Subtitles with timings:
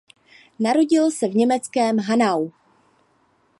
[0.59, 2.49] Narodil se v německém Hanau.